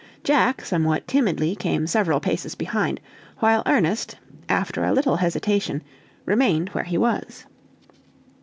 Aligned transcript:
Jack, 0.23 0.65
somewhat 0.65 1.07
timidly, 1.07 1.55
came 1.55 1.85
several 1.85 2.19
paces 2.19 2.55
behind; 2.55 2.99
while 3.37 3.61
Ernest, 3.67 4.15
after 4.49 4.83
a 4.83 4.93
little 4.93 5.17
hesitation, 5.17 5.83
remained 6.25 6.69
where 6.69 6.85
he 6.85 6.97
was. 6.97 7.45